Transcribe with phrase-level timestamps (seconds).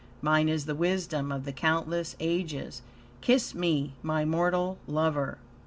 [0.23, 2.81] Mine is the wisdom of the countless ages.
[3.21, 5.37] Kiss me, my mortal lover."